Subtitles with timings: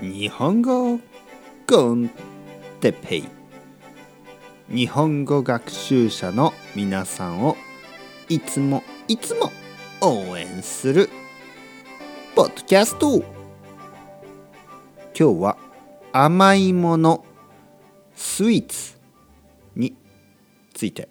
[0.00, 1.00] 日本語
[1.66, 2.10] コン
[2.80, 3.24] テペイ。
[4.68, 7.56] 日本語学習者の皆さんを
[8.28, 9.50] いつもいつも
[10.02, 11.08] 応援する
[12.34, 13.20] ポッドキャスト。
[15.18, 15.56] 今日は
[16.12, 17.24] 甘いもの
[18.14, 18.98] スイーツ
[19.74, 19.96] に
[20.74, 21.08] ついて。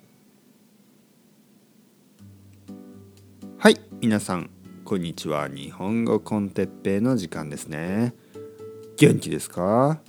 [3.57, 4.52] はい皆さん
[4.83, 5.47] こんにちは。
[5.47, 8.13] 日本語コンテッペイの時間ですね。
[8.98, 9.99] 元気ですか？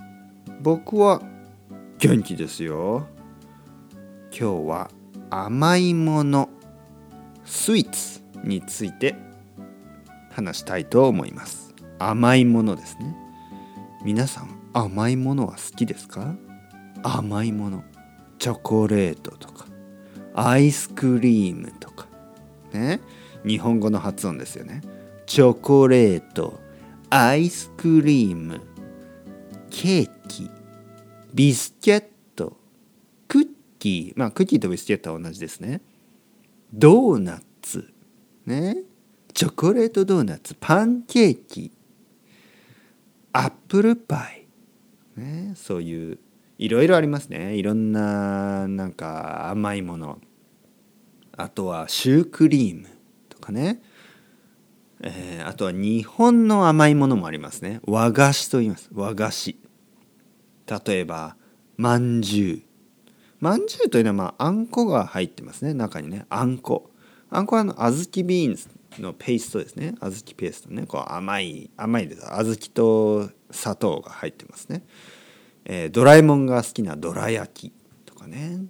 [0.61, 1.21] 僕は
[1.99, 3.09] 元気ですよ。
[4.31, 4.91] 今日は
[5.29, 6.49] 甘いもの
[7.45, 9.17] スイーツについて
[10.31, 11.75] 話したいと思います。
[11.99, 13.17] 甘いものですね。
[14.05, 16.37] 皆さん甘いものは好きですか？
[17.03, 17.83] 甘いもの。
[18.39, 19.67] チョコレートとか。
[20.33, 22.07] アイスクリームとか。
[22.73, 23.01] ね？
[23.45, 24.83] 日本語の発音ですよね。
[25.27, 26.61] チョコレート。
[27.11, 28.61] アイスクリーム。
[29.79, 30.51] ケーキ
[31.35, 32.57] ビスケット
[33.29, 33.47] クッ
[33.79, 34.19] キー。
[34.19, 35.83] まあクッキーとビスケットは同じですね。
[36.73, 37.93] ドーナツ。
[38.47, 38.79] ね。
[39.35, 40.57] チョコレートドーナツ。
[40.59, 41.73] パンケーキ。
[43.35, 44.47] アップルパイ、
[45.21, 46.19] ね、そういう
[46.57, 47.55] いろいろありますね。
[47.55, 50.19] いろんななんか甘いもの。
[51.37, 52.89] あとはシュークリーム
[53.29, 53.83] とかね。
[55.03, 57.81] えー、あとは日本の甘いものもありますね。
[57.85, 58.89] 和菓子と言います。
[58.95, 59.66] 和菓子。
[60.67, 61.37] 例えば
[61.77, 62.63] まんじゅう。
[63.41, 66.27] まんじゅうというのはまああんこが入ってますね中にね。
[66.29, 66.91] あんこ。
[67.31, 68.69] あんこはあの小豆ビーンズ
[69.01, 69.95] のペーストですね。
[70.01, 70.87] 小豆ペーストね。
[70.87, 72.23] こう甘い甘いです。
[72.23, 74.85] 小豆と砂糖が入ってますね、
[75.65, 77.73] えー、ドラえもんが好きなどら焼き
[78.05, 78.65] とかね、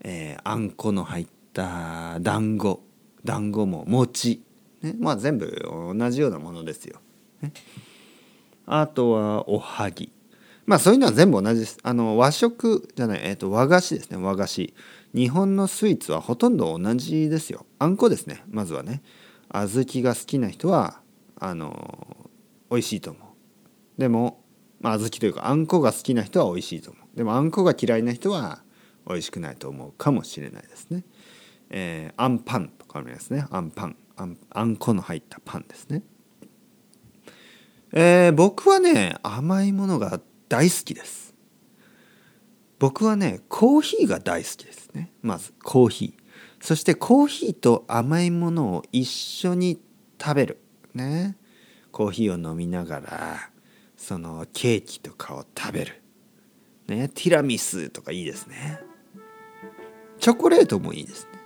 [0.00, 2.82] えー、あんこの入った団子。
[3.24, 4.42] 団子も餅。
[4.82, 7.00] ね、まあ全部同じようなものですよ。
[7.40, 7.52] ね、
[8.66, 10.10] あとはおはぎ。
[10.64, 11.78] まあそういうのは全部同じです。
[11.82, 14.74] あの和食じゃない、えー、と和菓子ですね和菓子。
[15.14, 17.66] 日本のスイーツはほとんど同じですよ。
[17.78, 19.02] あんこですねまずはね。
[19.50, 21.00] 小豆が好きな人は
[21.38, 22.30] あの
[22.70, 24.00] 美味しいと思う。
[24.00, 24.42] でも、
[24.80, 27.16] まあ、小豆というかあんこが好きな人は美味しいと思う。
[27.16, 28.62] でもあんこが嫌いな人は
[29.06, 31.04] 美味しくないと思うかもしれないですね。
[31.70, 33.96] えー、あんパンとかありますねあんパン。
[34.16, 36.02] あんあんこの入ったパンですね。
[37.92, 40.20] えー、僕はね甘いものが
[40.52, 41.34] 大好きです。
[42.78, 45.10] 僕はねコーヒーが大好きですね。
[45.22, 46.22] まずコーヒー。
[46.62, 49.80] そしてコーヒーと甘いものを一緒に
[50.22, 50.58] 食べる。
[50.92, 51.38] ね。
[51.90, 53.50] コーヒーを飲みながら
[53.96, 56.02] そのケーキとかを食べる。
[56.86, 57.08] ね。
[57.08, 58.78] ティラミスとかいいですね。
[60.20, 61.38] チョコレートもいいですね。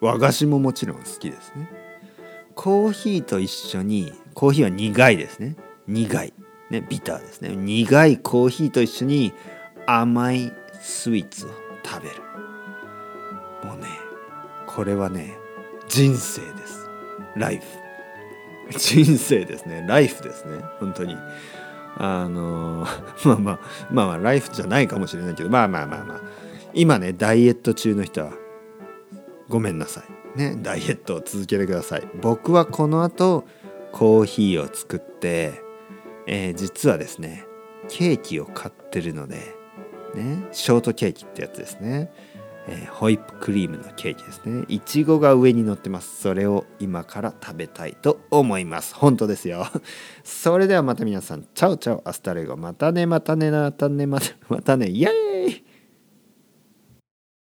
[0.00, 1.68] 和菓子ももちろん好きですね。
[2.54, 5.56] コーヒーと一緒にコーヒーは苦いですね。
[5.86, 6.32] 苦い。
[6.70, 7.54] ねビターですね。
[7.54, 9.32] 苦いコーヒーと一緒に
[9.86, 11.50] 甘いスイーツを
[11.84, 12.16] 食べる。
[13.64, 13.86] もうね
[14.66, 15.36] これはね
[15.88, 16.88] 人生です。
[17.36, 17.64] ライフ。
[18.78, 19.84] 人生ですね。
[19.88, 20.62] ライフですね。
[20.78, 21.16] 本当に。
[21.96, 22.86] あの
[23.24, 23.58] まあまあ
[23.90, 26.20] まあまあライフじゃないかもしれないけどまあまあまあまあ。
[26.74, 28.32] 今ねダイエット中の人は
[29.48, 30.02] ごめんなさ
[30.36, 30.38] い。
[30.38, 32.08] ねダイエットを続けてください。
[32.20, 33.44] 僕はこの後
[33.92, 35.62] コーヒーを作って、
[36.28, 37.44] えー、実はですね
[37.88, 39.36] ケーキを買ってるので
[40.14, 42.12] ねショートケーキってやつですね、
[42.68, 44.64] えー、ホイップクリームのケーキですね。
[44.68, 46.20] いちごが上に乗ってます。
[46.20, 48.94] それを今から食べたいと思います。
[48.94, 49.66] 本当ですよ。
[50.22, 51.46] それではまた皆さん。
[51.54, 52.02] チャオチャオ。
[52.06, 52.56] Hasta luego。
[52.56, 54.88] またねまたねまたねまたねまたね。
[54.88, 55.27] イエーイ